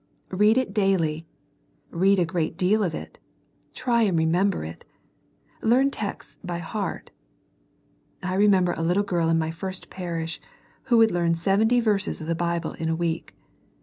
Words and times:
Read 0.31 0.57
it 0.57 0.73
daily, 0.73 1.27
read 1.91 2.17
a 2.17 2.25
great 2.25 2.57
deal 2.57 2.83
of 2.83 2.95
it, 2.95 3.19
try 3.75 4.01
and 4.01 4.17
remember 4.17 4.63
it, 4.65 4.83
learn 5.61 5.91
texts 5.91 6.39
by 6.43 6.57
heart 6.57 7.11
I 8.23 8.33
remember 8.33 8.71
a 8.71 8.81
little 8.81 9.03
girl 9.03 9.29
in 9.29 9.37
my 9.37 9.51
first 9.51 9.91
parish, 9.91 10.41
who 10.85 10.99
could 11.01 11.11
learn 11.11 11.35
seventy 11.35 11.79
verses 11.79 12.19
of 12.19 12.25
the 12.25 12.33
Bible 12.33 12.71
in 12.73 12.89
a 12.89 12.95
week. 12.95 13.35